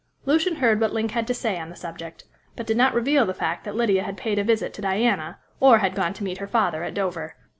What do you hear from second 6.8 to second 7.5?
at Dover.